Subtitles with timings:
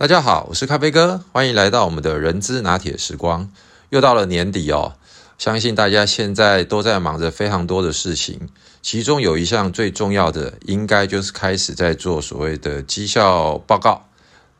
[0.00, 3.52] 大家好，我是咖啡哥，欢迎来到我们的人资拿铁时光。
[3.90, 4.94] 又到了年底哦，
[5.36, 8.48] 相信大家现在都在忙着非常多的事情，
[8.80, 14.06] 其中有一项最重要的，应该就是开始在做所谓的绩效报告、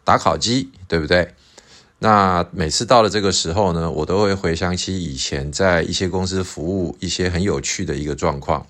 [0.05, 1.35] 打考绩，对不对？
[2.01, 8.67] 那每次到了这个时候呢，我都会回想起以前在一些公司服务一些很有趣的一个状况，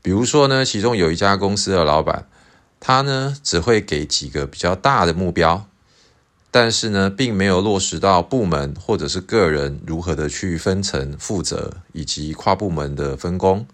[0.00, 2.26] 比如说呢，其中有一家公司的老板，
[2.80, 5.66] 他呢只会给几个比较大的目标。
[6.54, 13.66] 但是呢，并没有落实到部门或者是个人如何的去分层负责，以及跨部门的分工。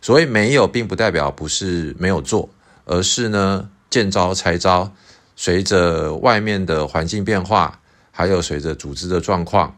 [0.00, 2.48] 所谓没有，并不代表不是没有做，
[2.86, 4.90] 而是呢见招拆招。
[5.36, 9.76] 随着外面的环境变化，还有随着组织的状况，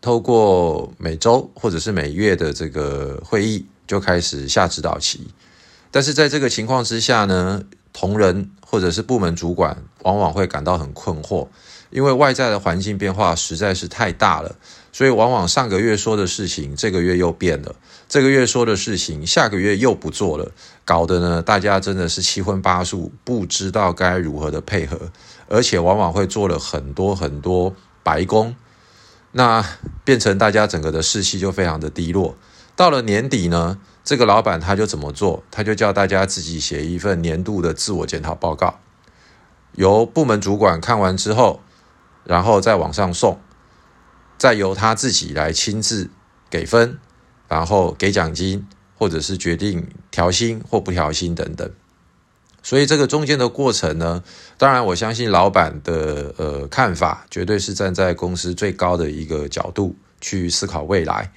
[0.00, 5.28] 透过每周或者是每月的这个会议，就开始下指导棋。
[5.92, 7.62] 但是在这个情况之下呢？
[7.94, 11.46] 同仁或者是部门主管往往会感到很困惑，
[11.90, 14.56] 因为外在的环境变化实在是太大了，
[14.92, 17.76] 所以往往上个月说的事情，这个月又变了；
[18.08, 20.50] 这个月说的事情，下个月又不做了，
[20.84, 24.98] 搞得呢大家真的是七荤八素，不知道该如何的配合，
[25.48, 27.72] 而且往往会做了很多很多
[28.02, 28.56] 白工，
[29.30, 29.64] 那
[30.04, 32.34] 变成大家整个的士气就非常的低落。
[32.76, 33.78] 到了年底呢？
[34.02, 35.42] 这个老板他就怎么做？
[35.50, 38.80] 他就叫大家自己写一份年度的自我检讨报告，
[39.72, 41.62] 由部门主管看完之后，
[42.24, 43.40] 然后再往上送，
[44.36, 46.10] 再由他自己来亲自
[46.50, 46.98] 给分，
[47.48, 48.66] 然后给奖金，
[48.98, 51.70] 或者是决定调薪或不调薪等等。
[52.62, 54.22] 所以这个中间的过程呢，
[54.58, 61.32] 当然我相信老板的呃看法，绝对是站在公司最高的一个角度去思考未来。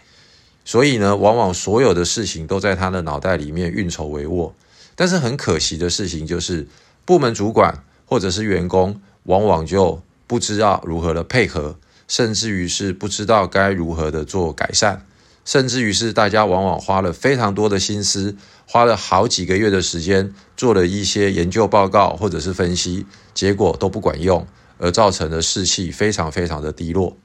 [0.67, 4.51] 所以呢，往往所有的事情都在他的脑袋里面运筹帷幄。
[4.97, 6.67] 但是很可惜的事情就是，
[7.05, 11.77] 部门主管或者是员工，往往就不知道如何的配合，
[12.09, 15.05] 甚至于是不知道该如何的做改善，
[15.45, 18.35] 甚至于是大家往往花了非常多的心思，
[18.67, 24.45] 花了好几个月的时间，做了一些研究报告或者是分析，结果都不管用，
[24.79, 27.15] 而造成的士气非常非常的低落。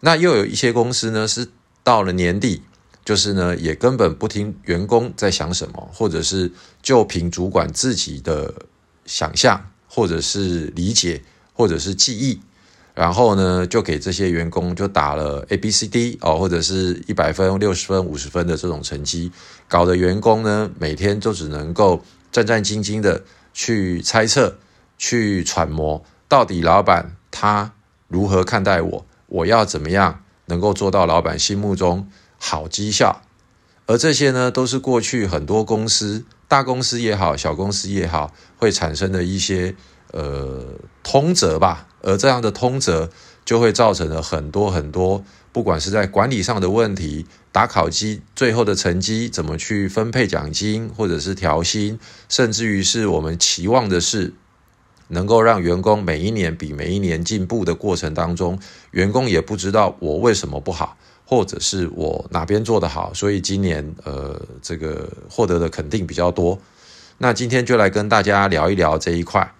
[0.00, 1.48] 那又有一些公司呢是。
[1.84, 2.62] 到了年底，
[3.04, 6.50] 就是呢，也根本不听员工在想什么，或者是
[6.82, 8.52] 就凭主管自己的
[9.04, 12.40] 想象，或者是理解，或者是记忆，
[12.94, 19.30] 然后呢，就给这些员工就打了 A、B、C、D 哦，或者是一百分、六十分、五十分的这种成绩，
[19.68, 22.02] 搞得员工呢每天就只能够
[22.32, 24.56] 战战兢兢的去猜测、
[24.96, 27.74] 去揣摩，到底老板他
[28.08, 30.23] 如何看待我，我要怎么样。
[30.46, 33.22] 能够做到老板心目中好绩效，
[33.86, 39.74] 而这些呢，都是过去很多公司，大公司也好，小公司也好，会产生的一些
[40.12, 40.64] 呃
[41.02, 41.88] 通则吧。
[42.02, 43.10] 而这样的通则，
[43.44, 54.34] 就会造成了很多很多，不管是在管理上的问题，打考绩最后的成绩怎么去分配奖金，或者是调薪，甚至于是我们期望的是。
[55.08, 58.58] 能够让员工每一年比每一年进步的过程当中，
[58.92, 66.58] 员工也不知道我为什么不好，或者是我哪边做得好，所以今年呃这个获得的肯定比较多。
[67.18, 69.54] 那今天就来跟大家聊一聊这一块。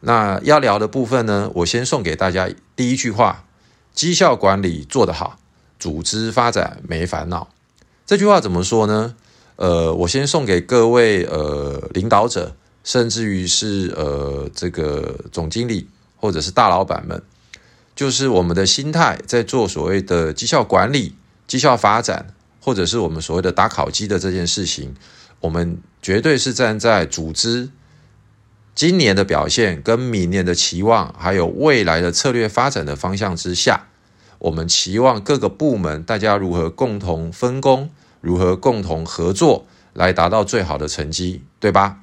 [0.00, 3.44] 那要聊的部分呢，我先送给大家第一句话：
[3.94, 5.38] 绩效管理做得好，
[5.78, 7.48] 组织发展没烦恼。
[8.04, 9.14] 这句话怎么说呢？
[9.56, 12.56] 呃，我先送给各位呃领导者。
[12.84, 17.22] 甚至于是呃，这个总经理或者是大老板们，
[17.94, 21.14] 就是我们的心态在做所谓的绩效管理、
[21.46, 24.94] 绩效发展，或者是我们所谓的打考绩的这件事情，
[25.40, 27.70] 我们绝对是站在组织
[28.74, 33.88] 今年的表现、跟明年的期望，还有未来的策略发展的方向之下，
[34.38, 37.90] 我们期望各个部门大家如何共同分工，
[38.20, 42.00] 如何共同合作，来达到最好的成绩，对吧？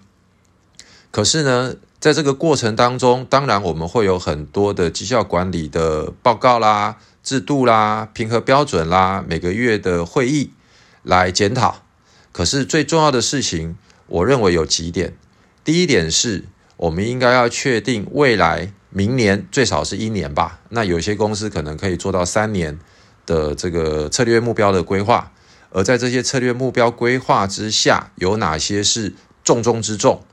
[1.12, 10.52] 可是呢，在这个过程当中，当然我们会有很多的绩效管理的报告啦、制度啦、评核标准啦，每个月的会议
[11.04, 11.82] 来检讨。
[12.32, 13.76] 可是最重要的事情，
[14.08, 15.16] 我认为有几点。
[15.64, 16.46] 第一点是，
[16.78, 20.60] 我们应该要确定未来明年最少是一年吧。
[20.70, 22.80] 那有些公司可能可以做到三年
[23.26, 25.32] 的这个策略目标的规划。
[25.72, 29.14] 而在这些策略目标规划之下，有哪些是
[29.44, 30.24] 重中之重？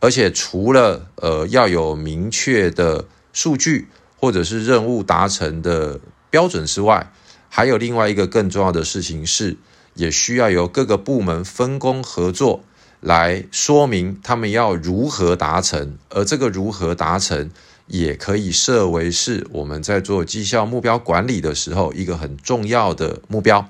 [0.00, 3.88] 而且除了呃要有明确的数据
[4.18, 6.00] 或者是任务达成的
[6.30, 7.12] 标准之外，
[7.48, 9.56] 还有另外一个更重要的事情是，
[9.94, 12.64] 也需要由各个部门分工合作，
[13.00, 17.50] 来说明他们要如何达成，而这个如何达成，
[17.86, 23.68] 也可以设为是我们在做绩效目标管理的时候一个很重要的目标。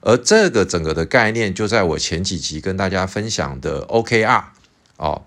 [0.00, 4.44] 而这个整个的概念，就在我前几集跟大家分享的 OKR
[4.96, 5.22] 哦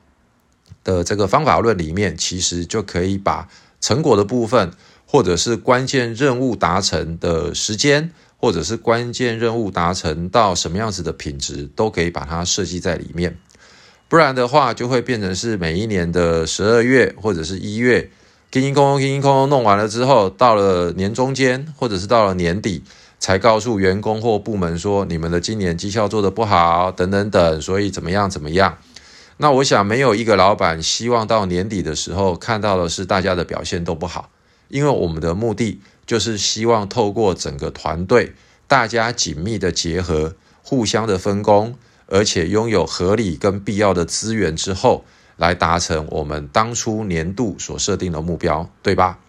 [0.86, 3.50] 的这个方法论里面，其实就可以把
[3.82, 4.72] 成果的部分，
[5.06, 13.38] 或者是关键任务达成的时间，或者是关键任务达成到什么样子的品质，都可以把它设计在里面。
[14.08, 18.10] 不然的话，就会变成是每一年的十二月或者是一月，
[18.50, 22.84] 叮叮空空、叮叮空空弄完了之后，到了年中间或者是到了年底。
[23.18, 28.78] 才告诉员工或部门说你们的今年绩效做得不好，等等等，所以怎么样怎么样？
[29.38, 34.30] 那我想没有一个老板希望到年底的时候看到的是大家的表现都不好，
[34.70, 38.34] 因为我们的目的就是希望透过整个团队
[38.68, 41.78] 大家紧密的结合，互相的分工，
[42.08, 45.04] 而且拥有合理跟必要的资源之后，
[45.36, 49.20] 来达成我们当初年度所设定的目标，对吧？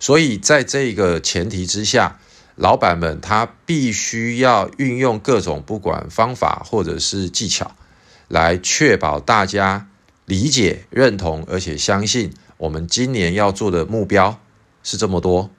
[0.00, 2.18] 所以在这个前提之下。
[2.60, 7.70] 老板们，他必须要运用各种不管方法或者是技巧，
[8.28, 9.88] 来确保大家
[10.24, 14.38] 理解、认同，而且相信我们今年要做的目标
[14.82, 15.50] 是这么多。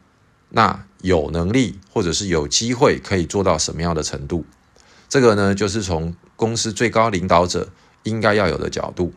[0.49, 4.45] 那有能力或者是有机会可以做到什么样的程度？
[5.07, 7.69] 这个呢，就是从公司最高领导者
[8.03, 9.13] 应该要有的角度。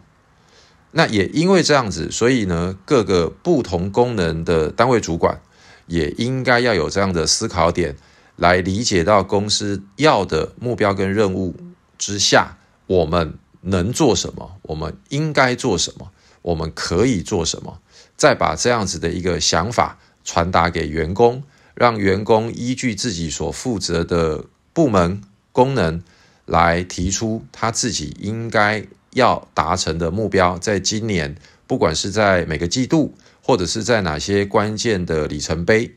[0.90, 5.40] 那也因为这样子，所以呢，各个不同功能的单位主管。
[5.88, 7.96] 也应该要有这样的思考点，
[8.36, 11.56] 来理解到公司要的目标跟任务
[11.98, 12.56] 之下，
[12.86, 16.12] 我们能做什么，我们应该做什么，
[16.42, 17.80] 我们可以做什么，
[18.16, 21.42] 再把这样子的一个想法传达给员工，
[21.74, 26.02] 让员工依据自己所负责的部门功能
[26.44, 31.36] 来提出他自己应该要达成的目标，在今年，
[31.66, 33.14] 不管是在每个季度。
[33.44, 35.96] 或者是在哪些关键的里程碑，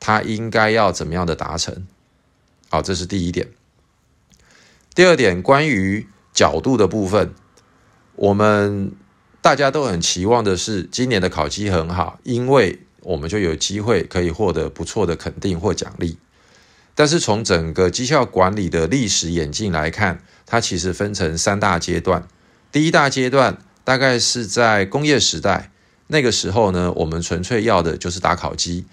[0.00, 1.86] 他应该要怎么样的达成？
[2.70, 3.48] 好，这是第一点。
[4.94, 7.32] 第二点，关于角度的部分，
[8.14, 8.92] 我们
[9.40, 16.18] 大家都很期望的是今年的考绩很好，因为我们就有机会可以获得不错的肯定或奖励。
[16.94, 22.28] 但是从整个绩效管理的历史演进来看，它其实分成三大阶段。
[22.70, 25.72] 第一大阶段大概是在工业时代。
[26.08, 28.84] 那个时候呢，我们纯粹要的就是打考绩。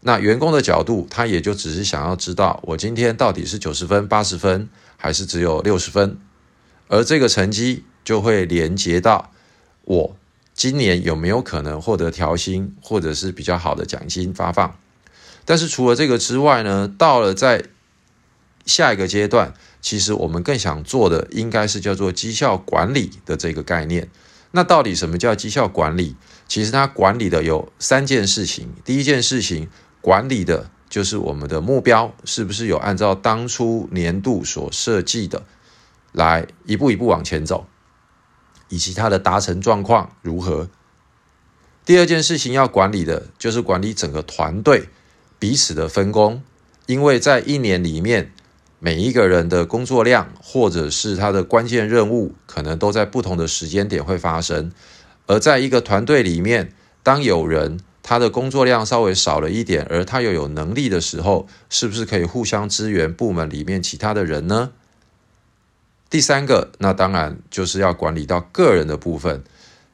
[0.00, 6.18] 那员工的角度，他也就只是想要知道，我今天到底是九十分、八十分，还是只有六十分。
[6.88, 9.30] 而这个成绩就会连接到
[9.84, 10.16] 我
[10.52, 14.76] 今年有没有可能获得调薪，或者是比较好的奖金发放。
[15.44, 17.64] 但是除了这个之外呢，到了在
[18.64, 19.52] 下一个阶段，
[19.82, 24.08] 其实我们更想做的，应该是叫做绩效管理的这个概念。
[24.52, 26.16] 那到底什么叫绩效管理？
[26.46, 28.72] 其实它管理的有三件事情。
[28.84, 29.68] 第一件事情，
[30.00, 35.42] 管理的就是我们的目标是不是有按照当初年度所设计的
[36.14, 37.66] 来一步一步往前走，
[38.70, 40.70] 以及它的达成状况如何。
[41.84, 44.88] 第二件事情要管理的就是管理整个团队
[45.38, 46.42] 彼此的分工，
[46.86, 48.32] 因为在一年里面。
[48.80, 54.70] 每一个人的工作量，或者是他的关键任务，可能都在不同的时间点会发生。
[55.26, 56.70] 而在一个团队里面，
[57.02, 64.72] 当有人他的工作量稍微少了一点，而他又有能力的时候，是不是可以互相支援部门里面其他的人呢？
[66.14, 69.42] 第三个，那当然就是要管理到个人的部分，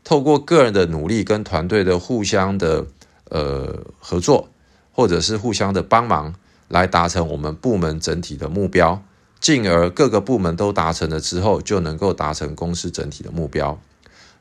[0.05, 2.85] 透过个人的努力跟团队的互相的
[3.31, 4.50] 呃合作，
[4.93, 6.35] 或者是互相的帮忙。
[6.69, 9.03] 来达成我们部门整体的目标，
[9.41, 13.81] 进而各个部门都达成了之后，就能够达成公司整体的目标。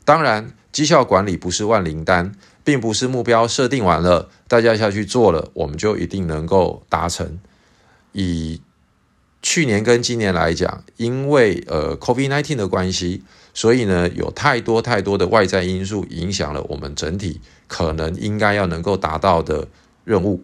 [0.03, 2.33] 当然，绩效管理不是万灵丹，
[2.65, 7.39] 并不是目标设定完了，大家下去做了，我们就一定能够达成。
[8.11, 8.61] 以
[9.41, 19.67] 去年跟今年来讲，因为呃 COVID-19 的关系，所以呢有太多太多的外在因素影响了我们整体可能应该要能够达到的
[20.03, 20.43] 任务。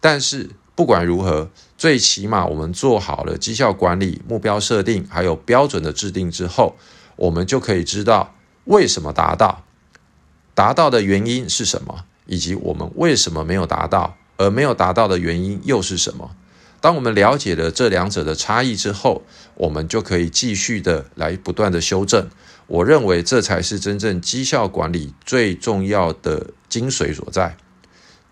[0.00, 6.76] 但是不管如何，最起码我们做好了绩效管理、目标设定，还有标准的制定之后，
[7.16, 8.36] 我们就可以知道
[8.66, 9.64] 为什么达到，
[10.54, 16.30] 达到的原因是什么，以及我们为什么没有达到，而没有达到的原因又是什么。
[16.80, 19.22] 当我们了解了这两者的差异之后，
[19.54, 22.28] 我们就可以继续的来不断的修正。
[22.66, 27.56] 我认为这才是真正绩效管理最重要的精髓所在。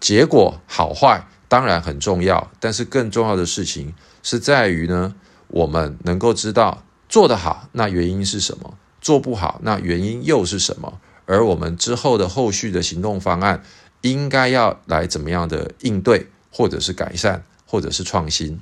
[0.00, 1.26] 结果好坏。
[1.48, 5.14] 当然很重要，但是更重要的事情是在于呢，
[5.46, 8.76] 我们能够知道做得好，那原因是什么？
[9.00, 10.98] 做不好，那原因又是什么？
[11.24, 13.62] 而我们之后的后续的行动方案，
[14.00, 18.60] 应该要来怎么样的应对，或者是改善，或者是创新？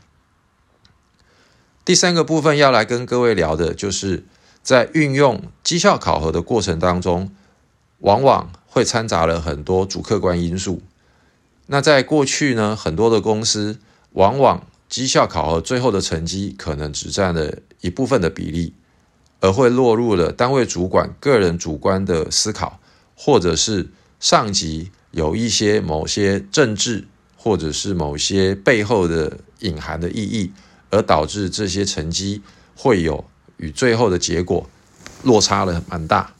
[1.84, 4.24] 第三个部分要来跟各位聊的，就是
[4.62, 7.30] 在运用绩效考核的过程当中，
[7.98, 10.80] 往往会掺杂了很多主客观因素。
[11.66, 13.78] 那在过去呢，很多的公司
[14.12, 18.74] 往往绩效考核最后的成绩可能只占了一部分的比例，
[19.40, 22.80] 而会落入了单位主管个人主观的思考，
[23.14, 27.06] 或者是上级有一些某些政治，
[27.44, 30.50] 或者是某些背后的隐含的意义。
[30.90, 32.40] 而导致这些成绩
[32.76, 33.24] 会有
[33.56, 34.70] 与最后的结果
[35.24, 36.34] 落差了蛮大。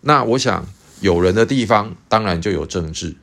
[0.00, 0.66] 那我想
[1.02, 3.14] 有人的地方当然就有政治，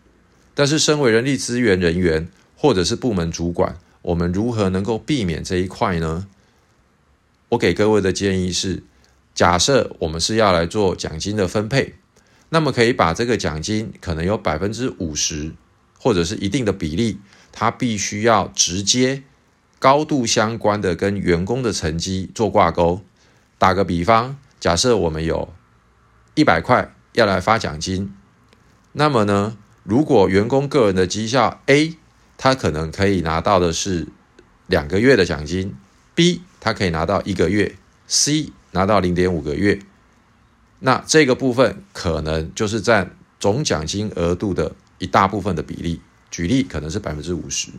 [0.53, 6.27] 但是身为人力资源人员或者是部门主管，我们如何能够避免这一块呢？
[7.49, 8.83] 我给各位的建议是：
[9.33, 11.95] 假设我们是要来做奖金的分配，
[12.49, 15.53] 那么可以把这个奖金可能有百分之五十
[15.99, 17.19] 或者是一定的比例，
[17.51, 19.21] 它必须要直接。
[19.81, 23.01] 高度相关的跟员工的成绩做挂钩。
[23.57, 25.53] 打个比方，假设我们有
[26.35, 28.13] 一百块要来发奖金，
[28.91, 31.95] 那么呢，如果员工个人的绩效 A，
[32.37, 34.09] 他可能可以拿到的是
[34.67, 35.73] 两个月的奖金
[36.13, 37.75] ；B，他可以拿到一个月
[38.09, 39.79] ；C 拿到零点五个月。
[40.79, 45.99] 那这个部分可能就是占总奖金额度的一大部分的比例。
[46.29, 47.69] 举例可能是百分之五十。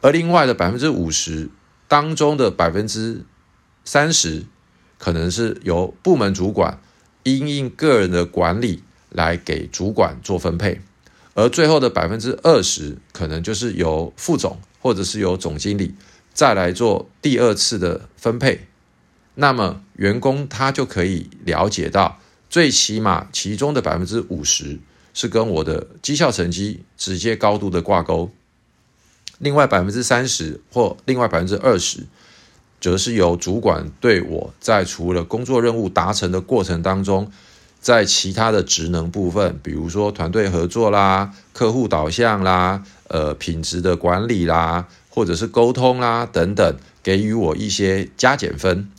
[0.00, 1.48] 而另外的百分之五十
[1.86, 3.24] 当中的百分之
[3.84, 4.44] 三十，
[4.98, 6.80] 可能是由部门主管
[7.22, 10.80] 因应个人的管理来给主管做分配，
[11.34, 15.94] 而最后的百分之二十，可能就是由副总或者是由总经理
[16.32, 18.66] 再来做第二次的分配。
[19.34, 22.18] 那么员工他就可以了解到，
[22.48, 24.78] 最起码其中的百分之五十
[25.14, 28.30] 是跟我的绩效成绩直接高度的挂钩。
[29.38, 32.06] 另外百分之三十或另外百分之二十，
[32.80, 37.32] 则是由主管对我在除了工作任务达成的过程当中，
[37.80, 48.90] 在其他的职能部分，比如说团队合作啦、客户导向啦、呃品质的管理啦，或者是沟通啦等等，给予我一些加减分。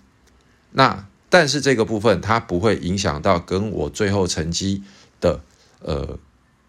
[0.72, 4.82] 那但是这个部分它不会影响到跟我最后成绩
[5.20, 5.42] 的
[5.82, 6.18] 呃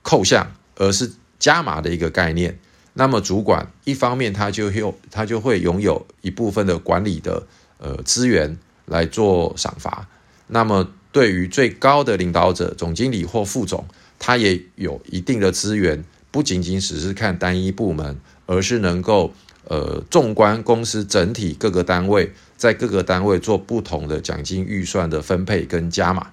[0.03, 2.59] 扣项，而是加码的一个概念。
[2.95, 7.47] 那么主管一方面他就有他就会拥有一部分的管理的
[7.79, 10.07] 呃资源来做赏罚。
[10.49, 13.87] 那么对于最高的领导者总经理或副总，
[14.19, 19.33] 他也有一定的资源，不仅仅只是看单一部门，而是能够
[19.65, 26.29] 呃纵观公司整体各个单位，在各个单位做不同的奖金预算的分配跟加码。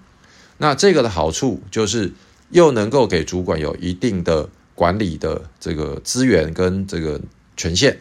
[0.58, 2.12] 那这个的好处就是
[2.50, 4.50] 又能够给主管有一定的。
[4.80, 7.20] 管理的这个资源跟这个
[7.58, 7.98] 权限，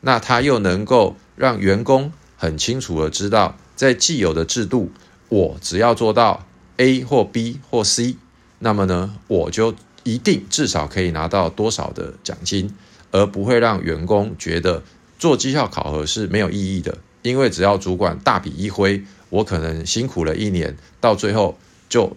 [0.00, 4.90] 那他又能够让员工很清楚的知道，在既有的制度，
[5.28, 6.46] 我只要做到
[6.78, 8.16] A 或 B 或 C，
[8.60, 12.74] 那么呢，我就一定至少可以拿到多少的奖金，
[13.10, 14.82] 而不会让员工觉得
[15.18, 21.58] 做绩效考核是没有意义的，因为只要主管大笔一挥，我可能辛苦了一年，到最后
[21.90, 22.16] 就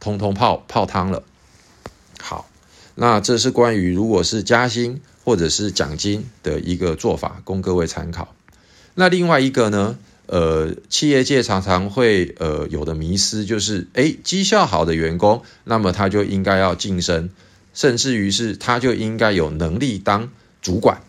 [0.00, 1.22] 通通泡泡汤了。
[2.20, 2.48] 好。
[2.98, 8.34] 那这是关于如果是加薪或者是奖金的一个做法，供各位参考。
[8.94, 17.28] 那另外一个呢，呃，企业界常常会呃有的迷思就是，诶，绩效好的员工，那么他就应该要晋升，
[17.74, 20.30] 甚至于是他就应该有能力当
[20.62, 21.02] 主管。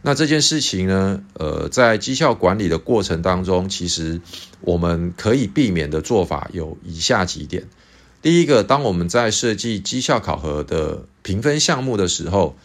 [0.00, 4.22] 那这件事情呢，呃，在绩效管理的过程当中，其实
[4.62, 7.64] 我们可以避免的做法有以下几点。
[8.26, 12.56] 第一个，当我们在设计绩效考核的评分项目的时候，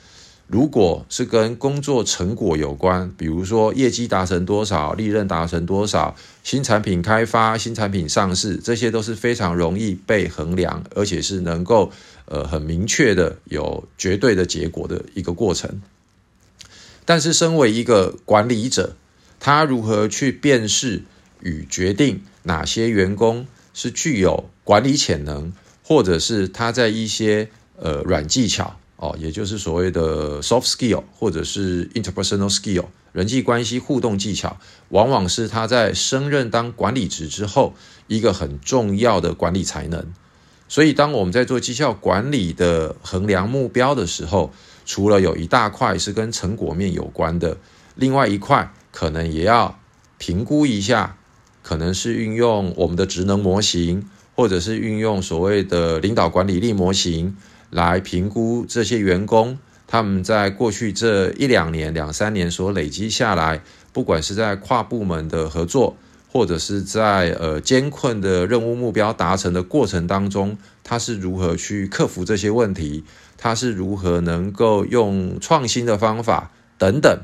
[0.48, 11.92] 如果是跟工作成果有关，比如说业绩达成多少、利润达成多少、新产品开发、新产品上市，这些都是非常容易被衡量，而且是能够
[12.26, 15.80] 呃很明确的有绝对的结果的一个过程。
[17.06, 18.96] 但是，身为一个管理者，
[19.40, 21.04] 他如何去辨识
[21.42, 25.52] 与决定哪些员工是具有管理潜能，
[25.84, 34.58] 或者是他在一些呃软技巧哦，也就是所谓的 soft skill，或者是 interpersonal skill，人际关系互动技巧，
[34.90, 37.74] 往往是他在升任当管理职之后
[38.08, 40.14] 一个很重要的管理才能。
[40.68, 44.54] 所以，当我们在做绩效管理的衡量目标的时候，
[44.86, 47.58] 除了有一大块是跟成果面有关的，
[47.96, 49.78] 另外一块可能也要
[50.18, 51.18] 评估一下
[51.62, 57.36] 可能是运用我们的职能模型，或者是运用所谓的领导管理力模型
[57.70, 65.98] 来评估这些员工他们在过去这一两年、两三年所累积下来，不管是在跨部门的合作，
[66.32, 73.04] 或者是在呃艰困的任务目标达成的过程当中，他是如何去克服这些问题，
[73.38, 77.20] 他是如何能够用创新的方法等等。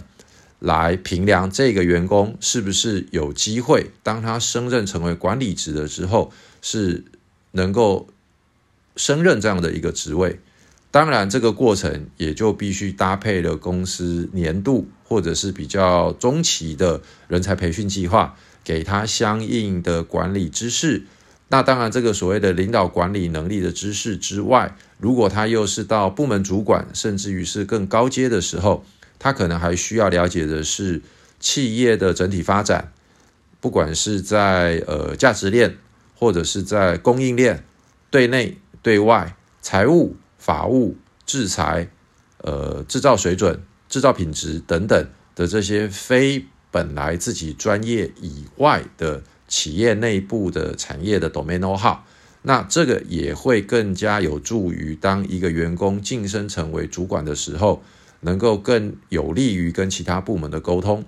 [0.59, 6.31] 来评量这个员工是不是有机会，当他升任成为管理职的之后，
[6.63, 7.03] 是
[7.51, 8.07] 能够
[8.95, 10.39] 升任这样的一个职位。
[10.89, 21.03] 当然，这个过程也就必须搭配了公司年度或者是比较中期的人才培训计划，给他相应的管理知识。
[21.49, 28.83] 那当然，这个所谓的领导管理能力的知识之外，如果他又是到部门主管，甚至于是更高阶的时候。
[29.19, 31.01] 他可能还需要了解的是
[31.39, 32.91] 企业的整体发展，
[33.59, 35.77] 不管是在呃价值链，
[36.15, 37.63] 或者是在供应链、
[38.11, 40.95] 对内对外、财务、法务、
[41.25, 41.89] 制裁、
[42.41, 51.97] 呃制造水准、制造品质等等的这些非本来自己专业以外的企业内部的产业的 domain know how，
[52.43, 57.81] 那这个也会更加有助于当一个员工晋升成为主管的时候。
[58.21, 61.05] 能够更有利于跟其他部门的沟通。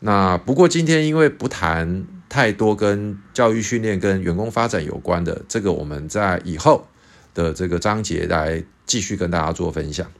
[0.00, 6.86] 那不过今天因为不谈太多跟教育训练跟员工发展有关的，这个我们在以后
[7.34, 10.10] 的这个章节来继续跟大家做分享。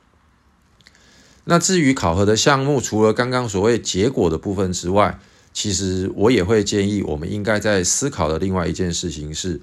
[1.44, 5.18] 那至于考核的项目，除了刚刚所谓结果的部分之外，
[5.52, 9.60] 其实我也会建议我们应该在思考的另外一件事情是，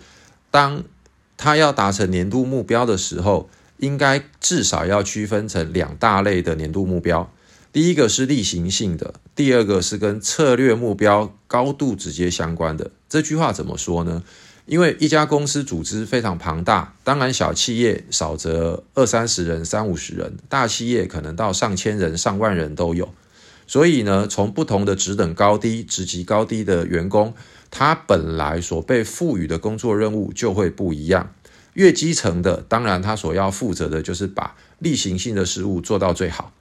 [0.52, 0.84] 当
[1.38, 3.50] 他要达成年度目标的时候。
[3.80, 7.30] 应该至少要区分成两大类的年度目标，
[7.74, 12.92] 第一个是例行性的，第二个是跟策略目标高度直接相关的。
[13.10, 14.24] 这句话怎么说呢？
[14.66, 23.10] 因为一家公司组织非常庞大，当然小企业少则二三十人、三五十人，大企业可能到上千人、上万人都有。
[23.66, 27.34] 所以呢，从不同的职等高低、职级高低的员工，
[27.72, 31.34] 他本来所被赋予的工作任务就会不一样。
[31.74, 36.52] 越基层的，当然他所要负责的就是把例行性的事务做到最好。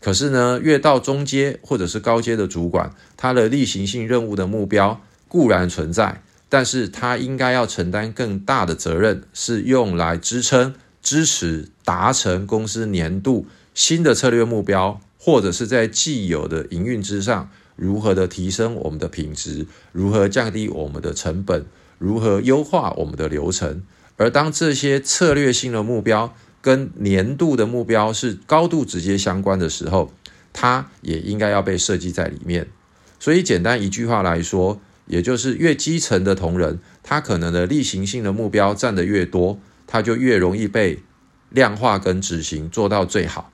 [0.00, 21.64] 可是呢，越到中阶或者是高阶的主管，他的例行性任务的目标固然存在，但是他应该要承担更大的责任，是用来支撑、支持达成公司年度新的策略目标，或者是在既有的营运之上，如何的提升我们的品质，如何降低我们的成本，
[21.98, 23.82] 如何优化我们的流程。
[24.16, 30.12] 而当这些策略性的目标跟年度的目标是高度直接相关的时候，
[30.52, 32.68] 它也应该要被设计在里面。
[33.18, 41.02] 所以，简单一句话来说，也就是越基层的同仁，他可能的例行性的目标占得越多，他就越容易被
[41.50, 43.52] 量化跟执行做到最好。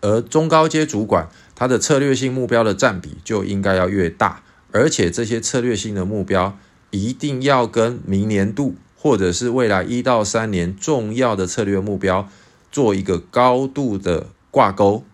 [0.00, 6.56] 而中高阶主管，他的策略性目标的占比就应该要越大，而且这些策略性的目标
[6.90, 8.76] 一定要跟明年度。
[9.00, 12.28] 或者是未来一到三年重要的策略目标，
[12.72, 15.04] 做一个高度的挂钩，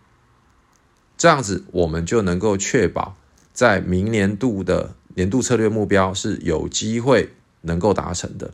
[1.18, 3.14] 这样子我们就能够确保
[3.52, 8.52] 在明年度的年度策略目标是有机会能够达成的。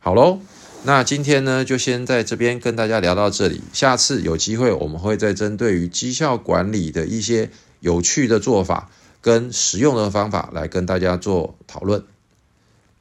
[0.00, 0.40] 好喽，
[0.82, 12.04] 那今天呢就先在这边跟大家聊到这里，下次有机会我们会再针对于绩效管理的一些有趣的做法跟实用的方法来跟大家做讨论。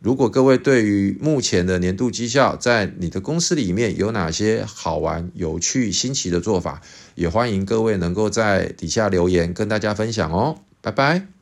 [0.02, 6.82] 如果各位对于目前的年度绩效，在你的公司里面有哪些好玩、有趣、新奇的做法，
[7.14, 10.58] 也欢迎各位能够在底下留言跟大家分享哦。
[10.82, 11.41] 拜拜。